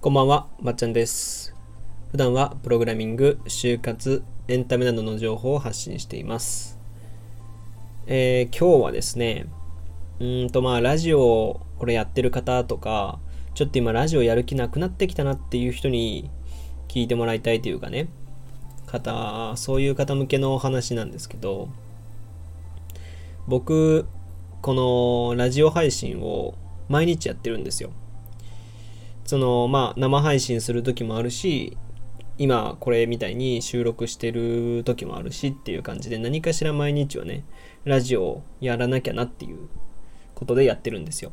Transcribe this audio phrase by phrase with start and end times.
[0.00, 1.56] こんばんは、まっちゃんです。
[2.12, 6.78] 普段はプログラミング、就活、エンタメなどの情報を発信しています。
[8.06, 9.46] えー今日はですね、
[10.20, 13.18] うんとまあラジオをこれやってる方とか、
[13.54, 16.30] ちょっと今ラジオやる気なくなってきたなっていう人に
[16.86, 18.08] 聞いてもらいたいというかね、
[18.86, 21.68] 方、そういう方向けのお話なんですけど、
[23.48, 24.06] 僕、
[24.62, 26.54] このラジオ配信を
[26.88, 27.90] 毎日やってるんですよ。
[29.28, 31.76] そのまあ生配信する時もあるし
[32.38, 37.44] 今これみたいに収録してる時もあるしっていう感じで何かしら毎日はね
[37.84, 39.68] ラジオをやらなきゃなっていう
[40.34, 41.32] ことでやってるんですよ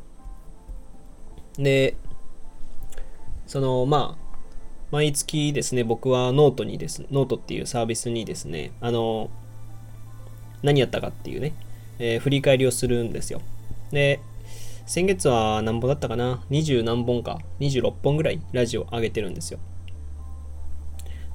[1.57, 1.95] で
[3.47, 4.25] そのまあ
[4.91, 9.29] 毎月ですね僕はノートにですノートっていうサービスにですねあの
[10.63, 11.53] 何やったかっていうね、
[11.99, 13.41] えー振り返りをするんですよ
[13.91, 14.19] で
[14.85, 19.59] 先月は何本だったかな ?20 何本か、26本ぐらいラジオ上げてるんですよ。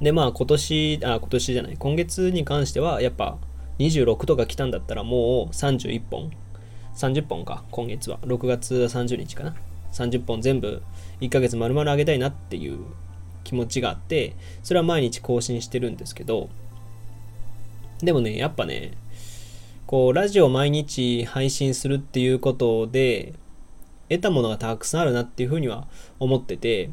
[0.01, 3.39] で、まあ今年、あ、今年じゃない、今月に関してはやっぱ
[3.81, 6.31] 26とか来たんだったらもう31本、
[6.95, 8.19] 30本か、今月は。
[8.21, 9.57] 6月30日かな。
[9.93, 10.81] 30本全部
[11.21, 12.79] 1ヶ月丸々上げたいなっていう
[13.43, 16.51] 気持ちがあって、それは毎日更新してるんですけど、
[17.99, 18.93] でもね、やっぱね、
[19.91, 23.35] こう、ラジオ毎日配信するっていうことで、
[24.09, 25.89] 得たものがたくさんあるなっていうふうには
[26.21, 26.91] 思ってて、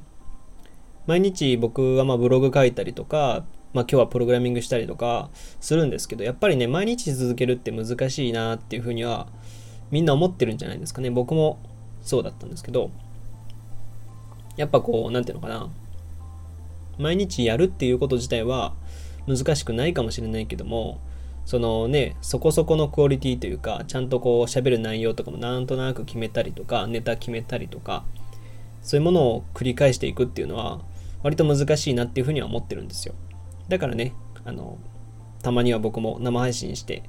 [1.05, 5.29] 毎日僕はまブログ書いたりとか、まあ今日はプログラミングしたりとか
[5.61, 9.27] するんですけど、やっぱりね、毎日続けるって難しいなっていうふうには
[9.91, 11.11] みんな思ってるんじゃないですかね。
[11.11, 11.59] 僕も
[12.01, 12.89] そうだったんですけど、
[14.55, 15.69] やっぱこう、なんていうのかな。
[16.97, 18.73] 毎日やるっていうこと自体は
[19.27, 20.99] 難しくないかもしれないけども、
[21.47, 28.03] そのね、そこそこのクオリティというか、ちゃんとこう喋る内容とかもなんとなく決めたりとか、ネタ決めたりとか、
[28.81, 30.81] そういうものを繰り返していくっていうのは、
[31.23, 33.15] 割と難しいなっていうふうには思ってるんですよ。
[33.69, 34.13] だからね、
[34.43, 34.77] あの、
[35.41, 37.03] たまには僕も生配信して、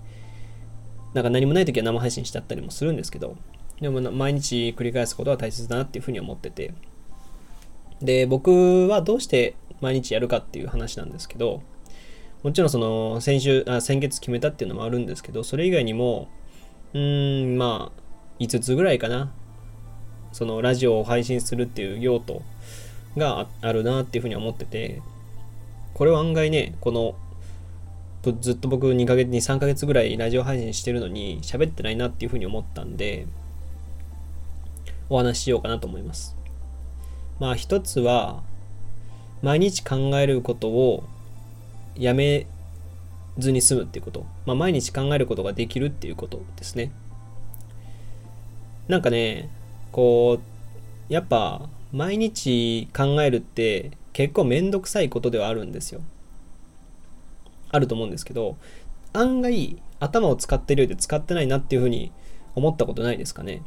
[1.14, 3.36] なんか何もない時は生配信しちゃったりもするんですけど、
[3.80, 6.74] でも毎日繰り返すことは大切だなっていうふうに思ってて、
[8.00, 11.62] で、僕はどうして毎日やるかっていう話なんですけど、
[12.42, 16.28] もちろんその先週あ先月決めたっていうのもあるんですけどそれ以外にも
[16.94, 18.02] うんまあ
[18.40, 19.32] 5つぐらいかな。
[20.32, 22.42] そのラジオを配信するっていう用途
[23.16, 25.00] があるなっていうふうに思ってて
[25.94, 27.16] これは案外ねこの
[28.40, 33.26] ずっと僕2ヶ月に3ヶ月ぐらいラジオ配信してるのに喋ってないなっていうふうに思ったんで
[35.08, 36.36] お話ししようかなと思います。
[37.40, 38.42] まあ一つは
[39.42, 41.04] 毎日考えることを
[41.98, 42.46] やめ
[43.38, 46.90] ずに済むっていうこと、まあ、毎日考えることができるっていうことですね。
[48.88, 49.50] なんかね
[49.92, 56.00] こうやっぱ毎日考えるって結構めんどくさいことではあるんですよ。
[57.70, 58.56] あると思うんですけど
[59.12, 62.12] 案外頭を使ってるようで使ってないなっていうふうに
[62.54, 63.62] 思ったことないですかね。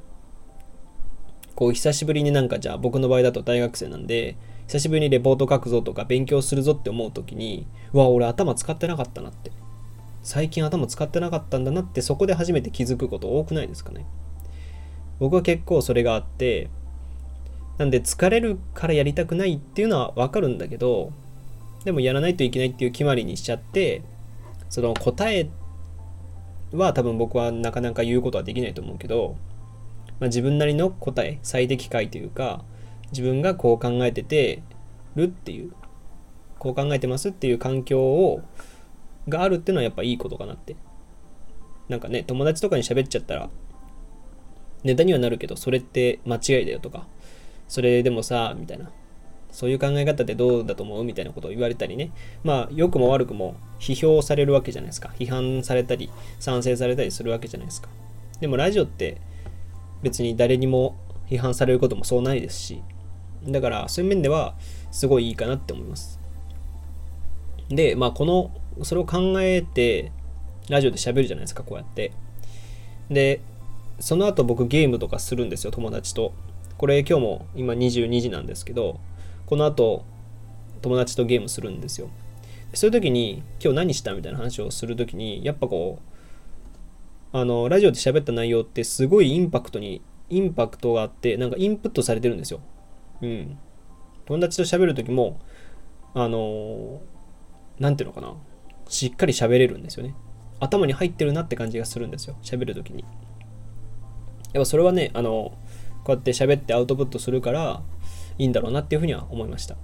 [1.55, 4.35] こう久しぶりになんかじゃあ僕の場合だと大学生なんで
[4.71, 9.51] 久しぶりにレポート書くぞとか勉強するぞって思う時にうわ俺頭使ってなかったなって。
[10.23, 14.05] 最近頭使ってなかったんだなってそこで初めて気づくこと多くないですかね。
[15.19, 16.69] 僕は結構それがあって
[17.79, 21.11] なんで疲れるからやりたくないっていうのはわかるんだけど
[21.83, 24.03] でもやらないといけないっていう決まりにしちゃって
[24.69, 25.49] その答え
[26.71, 29.35] は多分僕はなかなか言うことはできないと思うけど、
[30.21, 32.63] まあ、自分なりの答え最適解というか
[33.11, 34.63] 自分がこう考えてて
[35.15, 35.73] るっていう
[36.59, 38.41] こう考えてますっていう環境を
[39.27, 40.75] があるっていうのはやっぱいいことかなって。
[41.89, 43.49] なんかね友達とかに喋っちゃったら
[44.83, 47.05] ネタにはなるけどそれって間違いだよとか
[47.67, 48.91] それでもさみたいな。
[49.51, 52.11] そういう考え方ってどうだと思うみたいなことを言われたりね。
[52.43, 55.13] まあ良くも悪くも批評されるわけじゃないですか。
[55.19, 57.89] 批判されたり賛成されたりするわけじゃないですか。
[58.39, 59.17] でもラジオって
[60.01, 60.95] 別に誰にも
[61.29, 62.81] 批判されることもそうないですし
[63.47, 64.55] だからそういう面では
[64.91, 66.19] すごいいいかなって思います。
[67.69, 68.51] でまあこの
[68.83, 70.11] それを考えて
[70.69, 72.11] ラジオで喋るじゃないですかこうやって。
[73.09, 73.41] で
[73.99, 76.33] その後僕ゲームとかするんですよ友達と。
[76.77, 78.99] これ今日も今22時なんですけど
[79.45, 80.03] この後
[80.81, 82.09] 友達とゲームするんですよ。
[82.73, 85.99] そういう時に今日何したみたいな話をする時にやっぱこ
[87.33, 92.61] うあのラジオで喋った内容ってすごいインパクトにインパクトがあってなんかインプットされてるんですよ。
[93.21, 93.57] うん
[94.25, 95.39] 友達と喋る時も
[96.13, 97.01] あの
[97.79, 98.33] なんていうのかな
[98.87, 100.15] しっかり喋れるんですよね
[100.59, 103.03] 頭に入ってるなって感じがするんですよ喋る時に
[104.53, 105.53] やっぱそれはね、あの、
[106.03, 107.81] こうやって喋ってアウトプットするから
[108.37, 109.75] いいんだろうなっていうふうには思いました。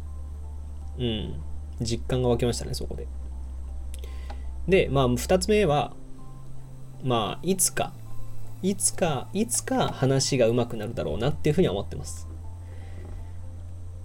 [0.99, 1.35] うん。
[1.79, 3.07] 実感が湧きましたね、そこで。
[4.67, 5.93] で、まあ、2つ目は、
[7.03, 7.93] まあ、いつか、
[8.61, 12.27] いつか、いつか話が上手くなるだろうなっていうふうには思ってます。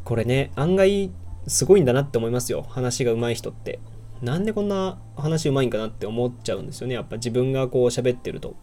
[0.04, 1.10] これね、案外
[1.46, 2.62] すごいんだなって思いますよ。
[2.68, 3.80] 話が上手い人って。
[4.20, 6.94] なんでこんな話上手いんかなって思っちゃうんですよね。
[6.94, 8.54] やっぱ自分がこう喋ってると。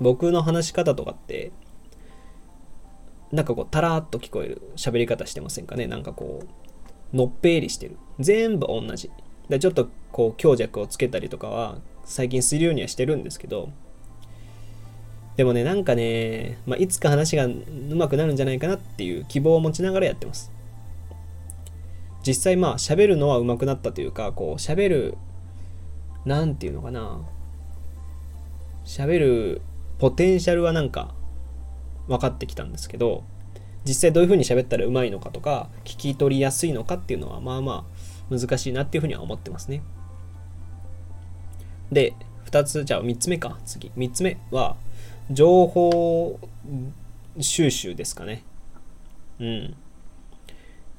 [0.00, 1.52] 僕の話し方とかって、
[3.32, 5.86] なんかこう、たらーっと聞こえる喋り方してませんかね。
[5.86, 6.42] なんかこ
[7.12, 7.96] う、のっぺりしてる。
[8.18, 9.10] 全部同じ。
[9.48, 13.70] で、ちょっとこう、強弱をつけたりとかは、最近するようにはしてるんですけど、
[15.38, 20.50] でもね、なんかね、まあ、いつか話が上手くなるんじゃないかなっていう希望を持ちながらやってます。
[22.26, 25.18] 実際まあ喋るのは上手くなったというか、こう喋る、
[26.24, 27.20] なんていうのかな。
[28.84, 29.62] 喋る
[30.00, 31.14] ポテンシャルはなんか
[32.08, 33.22] 分かってきたんですけど、
[33.84, 37.86] 実際どういう風に喋ったら上手いのかとか、聞き取りやすいのかっていうのはまあま
[38.32, 39.82] あ難しいなっていう風には思ってますね。
[41.92, 42.14] で、
[42.50, 43.92] 2つ、じゃあ3つ目か、次。
[43.96, 44.76] 3つ目は、
[45.30, 46.40] 情報
[47.40, 48.44] 収集ですかね。
[49.40, 49.76] うん。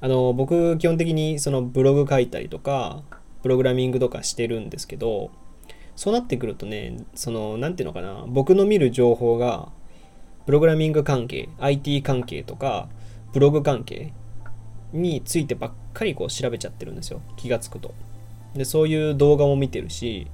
[0.01, 3.03] あの、僕、基本的にそのブログ書いたりとか、
[3.41, 5.31] プログラミングとかしてるんですけど、
[5.95, 9.69] そうなってくるとね、その、なんていうのかな、僕の見る情報が、
[10.45, 12.87] プログラミング関係、IT 関係とか、
[13.33, 14.13] ブログ関係
[14.93, 17.21] についてばっかりこう調べちゃってるんですよ。
[17.35, 17.93] 気がつくと。
[18.55, 20.27] で、そういう動画も見てるし、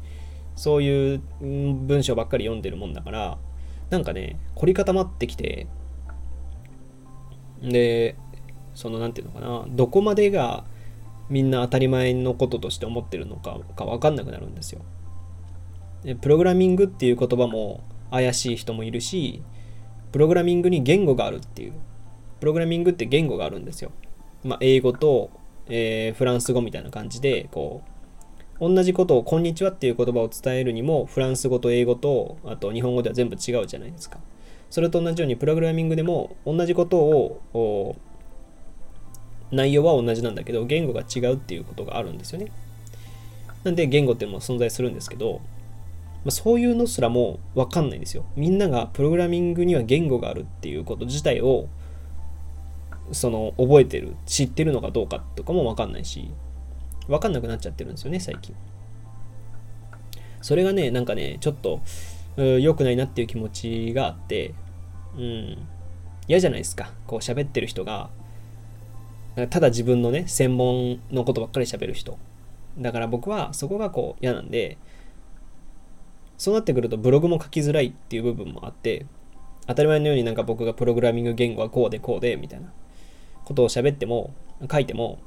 [0.56, 3.38] そういう文章ばっかり読んでるもんだから、
[3.90, 5.68] なんかね、凝り固まってきて、
[7.62, 8.16] で、
[8.74, 10.66] その、なんていうのかな、どこまでが
[11.30, 14.82] みんな当たり前のこととして思ってるのかか分かんなくなるんですよ。
[16.04, 19.42] でプログラミングっていう言葉も怪しい人もいるし、
[20.12, 21.74] プログラミングに言語があるっていう。
[22.40, 23.92] プログラミングって言語があるんですよ。
[24.44, 25.32] まあ、英語と、
[25.68, 27.90] えー、フランス語みたいな感じで、こう、
[28.60, 34.18] 同じことを、こんにちはっていう言葉を伝えるにも、フランス語と英語と、あと日本語では全部違うじゃないですか。
[34.70, 37.96] それと同じように、プログラミングでも、同じことを、
[39.52, 42.50] 内容は同じなんだけど、言語が違うっていうことがあるんですよね。
[43.66, 45.42] なんで、言語っていうのも存在するんですけど、
[46.24, 48.26] まあ、そういうのすらもわかんないんですよ。
[48.38, 51.68] みんながプログラミングには言語があるっていうこと自体を
[53.12, 56.32] その覚えてる、知ってるのかどうかとかもわかんないし、
[57.08, 58.56] わかんなくなっちゃってるんですよね、最近。
[60.42, 61.82] それがね、なんかね、ちょっと
[62.38, 64.54] 良くないなっていう気持ちがあって、
[65.18, 65.58] うん、
[66.28, 66.92] 嫌じゃないですか。
[67.08, 68.10] こう喋ってる人が、
[69.50, 72.18] ただ自分のね、専門のことばっかり喋る人。
[72.78, 74.78] だから僕はそこがこう嫌なんで、
[76.38, 79.06] そうなってくるとブログも書きづらいっていう部分もあって、
[79.68, 82.72] 当たり前のようになんか僕がプログラミング言語はこうでこうでみたいな
[83.46, 84.34] ことを喋っても、
[84.72, 85.20] 書いても、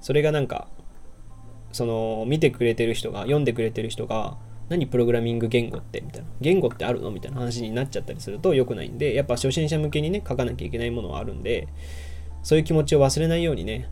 [0.00, 0.68] それがなんか、
[1.72, 4.36] その見てくれてる人が、読んでくれてる人が、
[4.68, 6.28] 何プログラミング言語ってみたいな。
[6.40, 11.68] 言語ってあるのみたいな話になっちゃったりすると良くないんで、やっぱ初心者向けにね、書かなきゃいけないものはあるんで、
[12.42, 13.88] そういう気持ちを忘れないようにね、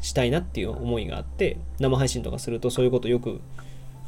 [0.00, 3.40] したいなっていう思いがあって、生配信とかするとそういうことよく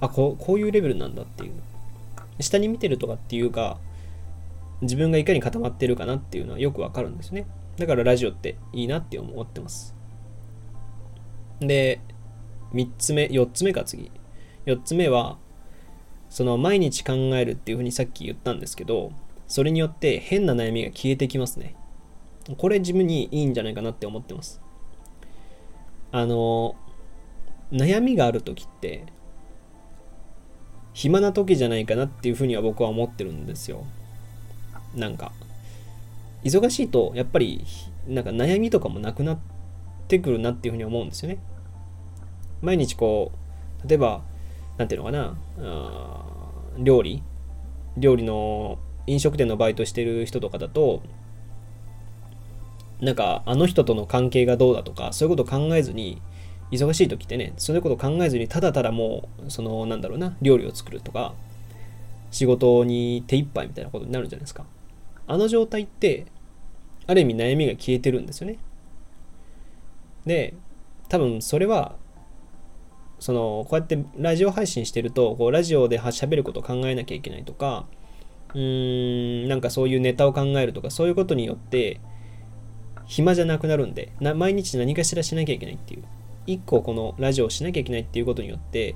[0.01, 1.53] あこうこういうレベルなんだっていう。
[2.41, 3.79] 下に見てるとかっていうか
[4.83, 7.47] 自分がいかに固まってるかなっていうのはよくわかるんですね。
[7.77, 9.95] だからラジオっていいなって思ってます。
[11.61, 12.01] で
[12.75, 14.11] 3つ目4つ目か次
[14.67, 15.39] 4つ目は
[16.29, 19.13] その毎日考えるっていうふうにさっき言ったんですけど
[19.47, 21.77] それによって変な悩みが消えてきますね
[22.59, 24.61] これ自分にいいんじゃないかなって思ってます
[26.13, 26.77] あの
[27.73, 29.07] 悩みがある時って
[30.95, 33.85] 暇な時じゃないかなっていうふうには僕は思ってるんですよ。
[34.95, 35.33] なんか、
[36.45, 37.65] 忙しいと、やっぱり、
[38.07, 39.39] なんか悩みとかもなくなっ
[40.07, 41.39] てくるなっていうふうに思うんですよね。
[42.65, 43.33] 毎日こ
[43.85, 44.23] う、例えば、
[44.79, 46.25] なんていうのかな、あ
[46.79, 47.23] 料理
[47.97, 51.03] 料理の飲食店のバイトしてる人とかだと、
[53.01, 56.21] なんかあの人との関係がどうだとか、そういうこと考えずに、
[56.71, 61.35] 忙しい時ってね、そういうこと考えずに、ただただもう、その、なんだろうな、料理を作るとか、
[62.31, 64.65] 仕事に手一杯みたいなことになるじゃないですか。
[65.27, 66.27] あの状態って、
[67.07, 68.59] ある意味悩みが消えてるんですよね。
[70.27, 70.55] で、
[71.09, 71.97] 多分それは、
[73.25, 77.87] その、こうやってラジオ配信してると、こう、ラジオで喋ることを考えなきゃいけないとか、
[78.53, 82.03] うーん、なんかそういうネタを考えるとか、そういうことによって、
[83.07, 86.05] 暇じゃなくなるんでな、毎日何かしらしなきゃいけないっていう。
[86.47, 88.95] 一個このラジオをしなきゃいけないっていうことによって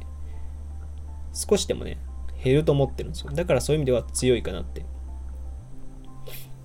[1.32, 1.98] 少しでもね
[2.44, 4.84] 減ると思ってるんですよだからそういう意味では強いかなって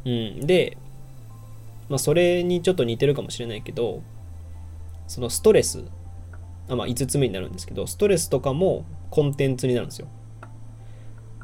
[0.06, 0.78] うんで
[1.90, 4.04] まあそれにちょっと似てるかもしれないけど
[5.08, 5.86] そのストレス
[6.70, 10.08] あまあ5つ目になるんですけどストレスとかもコンテンツになるんですよ。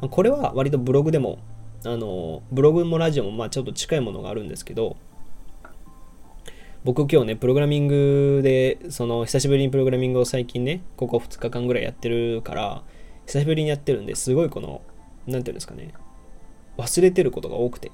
[0.01, 1.39] これは割とブログでも
[1.85, 4.95] あのブログもラジオもまあちょっと近いものがあるんですけど
[6.85, 12.83] 僕今日ねプログラミングでその久しぶりにプログラミングを最近ねここ2日間ぐらいやってるから
[13.25, 14.81] 久しぶりにやってるんですごいこの
[15.27, 15.93] 何て言うんですかね
[16.77, 17.91] 忘れてることが多くて。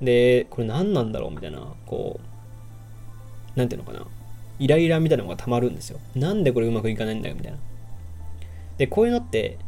[0.00, 2.26] でこれ何なんだろうみたいなこう
[3.54, 4.06] 何て言うのかな
[4.60, 5.98] イライラみたいなのがたまるんですよ。
[6.14, 7.58] なんでこれうまくいかないんだよみたいな。
[8.78, 9.58] でこういうのって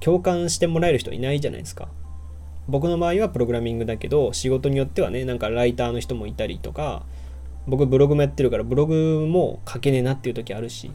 [0.00, 1.88] 共感してもらえる人いないじゃないですか。
[2.66, 7.02] 僕の場合はプログラミングだけど仕事によってはねなんかライターの人もいたりとか
[7.66, 10.90] 僕ブログもやってるからブログも書けねえなっていう時あるし、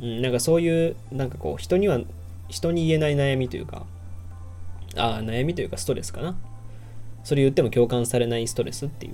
[0.00, 2.00] うん、なんかそういうなんかこう人には
[2.48, 3.84] 人に言えない悩みというか
[4.96, 6.36] ああ悩みというかストレスかな。
[7.22, 9.12] それ言っても共感されないストレスっていう。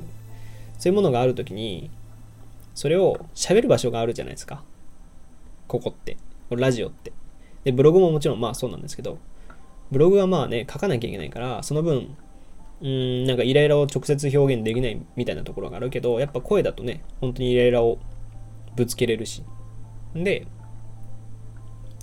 [0.78, 1.90] そういうものがある時に
[2.74, 4.62] それを喋る場所があるじゃないですか。
[5.66, 6.16] ここって。
[6.50, 7.12] ラジオって。
[7.64, 9.18] でブログももちろんまあそうなんですけど。
[9.90, 12.16] ブログはまあね、書かなきゃいけないから、その分、
[12.80, 17.98] うん、なんかイライラを直接表現できないみたいなところがあるけど、やっぱ声だとね、本当にイライラを
[18.76, 19.42] ぶつけれるし。
[20.14, 20.46] で、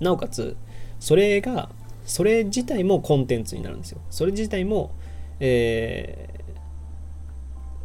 [0.01, 0.57] なおかつ、
[0.99, 1.69] それが、
[2.05, 4.01] それ自体もコンテンツになるんですよ。
[4.09, 4.91] それ自体も、
[5.39, 6.29] え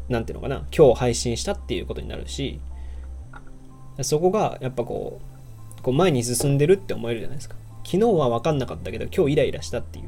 [0.08, 2.60] ー、なんていうのかな、今日配信したっていうことになるし、
[4.04, 5.20] そこがやっぱこ
[5.78, 7.56] う、こう前に進んでるって思えるじゃないですか。
[7.84, 10.04] 昨日は分かんなかったけど今日イライラしたっていう。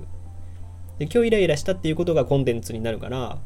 [0.98, 3.38] で今日イライラしたっていうことがコンテンツになるから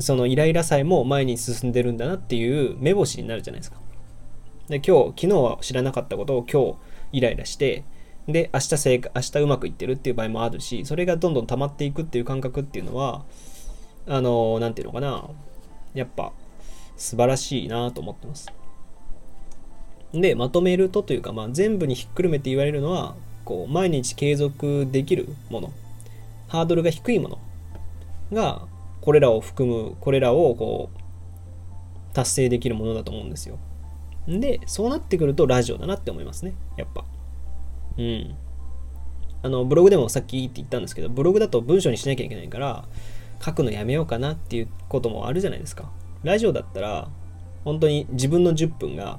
[0.00, 3.78] そのイライラさえも前に進んでるんだなっていう目星になるじゃないですか。
[4.68, 7.84] で今日昨日は知らなかったことを今日イライラして
[8.26, 13.24] で明日正明日うまくいってるっていう場合もあるしそれがどんどん溜まっていくっていう感覚っていうのは
[14.06, 15.28] あの何て言うのかな。
[15.94, 16.32] やっぱ
[16.96, 18.50] 素晴らしいなと思ってます。
[20.14, 23.14] で、まとめるとというか、まあ、全部にひっくるめて言われるのは、
[23.44, 25.72] こう、毎日継続できるもの、
[26.48, 27.38] ハードルが低いもの
[28.32, 28.66] が、
[29.00, 33.58] これらを含む、これらをこう、達成できるものだと思うんですよ。
[34.28, 36.54] で、そうなってくるとラジオだなって思いますね。
[36.76, 37.04] やっぱ。
[37.98, 38.34] うん。
[39.42, 42.84] あの、ブログでもさっきって言ったんですけど、ブログだと文章にしなきゃいけないから、
[43.44, 45.90] 書くのやめようかなっていうこともあるじゃないですか。
[46.22, 47.08] ラジオだったら、
[47.64, 49.18] 本当に自分の10分が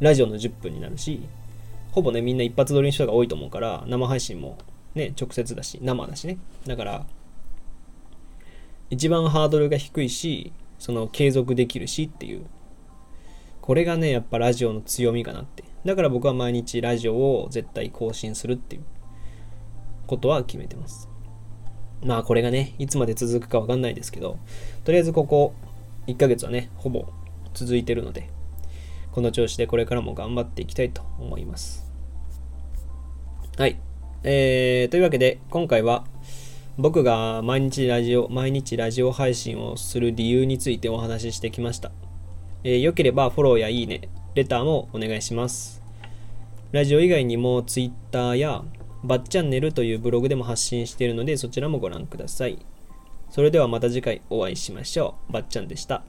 [0.00, 1.22] ラジオの10分になるし、
[1.92, 4.58] ほぼね、みんな一発撮りの人が多いと思うから、生配信も
[4.94, 6.38] ね、直接だし、生だしね。
[6.66, 7.06] だから、
[8.90, 12.46] 一番ハードルが低いし、その継続できるしっていう。
[13.60, 15.64] これがね、やっぱラジオの強みかなって。
[15.84, 18.82] だから僕は毎日ラジオを絶対更新するっていう
[20.06, 21.08] ことは決めてます。
[22.02, 24.38] まあこれがね、いつまで続くかわかんないですけど、
[24.84, 25.54] とりあえずここ
[26.06, 27.06] 1ヶ月はね、ほぼ
[27.54, 28.28] 続いてるので、
[29.14, 31.88] この調子でこれからも頑張っていきたいと思います。
[33.56, 33.78] はい。
[34.24, 36.04] えー、というわけで、今回は
[36.78, 41.92] 僕が毎日ラジオ、毎日ラジオ配信をする理由についてお話ししてきました。
[42.64, 45.80] えー、よければフォローやいいね、レターもお願いします。
[46.72, 48.64] ラジオ以外にも Twitter や
[49.04, 52.58] バッチャンネルというブログでも発信しているのでそちらもご覧ください。
[53.30, 55.32] それではまた次回お会いしましょう。
[55.32, 56.02] ばっちゃんでした。